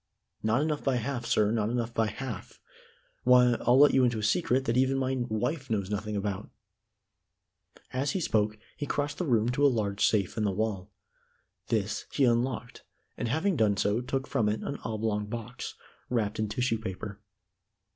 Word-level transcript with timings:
"Not 0.41 0.63
enough 0.63 0.83
by 0.83 0.95
half, 0.95 1.27
sir 1.27 1.51
not 1.51 1.69
enough 1.69 1.93
by 1.93 2.07
half. 2.07 2.59
Why, 3.23 3.55
I'll 3.61 3.77
let 3.77 3.93
you 3.93 4.03
into 4.03 4.17
a 4.17 4.23
secret 4.23 4.65
that 4.65 4.75
even 4.75 4.97
my 4.97 5.15
wife 5.29 5.69
knows 5.69 5.91
nothing 5.91 6.15
about." 6.15 6.49
As 7.93 8.13
he 8.13 8.19
spoke, 8.19 8.57
he 8.75 8.87
crossed 8.87 9.19
the 9.19 9.27
room 9.27 9.49
to 9.49 9.63
a 9.63 9.67
large 9.67 10.03
safe 10.03 10.37
in 10.37 10.43
the 10.43 10.49
wall. 10.51 10.89
This 11.67 12.07
he 12.11 12.23
unlocked 12.25 12.83
and 13.15 13.27
having 13.27 13.55
done 13.55 13.77
so 13.77 14.01
took 14.01 14.25
from 14.25 14.49
it 14.49 14.61
an 14.63 14.79
oblong 14.83 15.27
box, 15.27 15.75
wrapped 16.09 16.39
in 16.39 16.49
tissue 16.49 16.79
paper. 16.79 17.19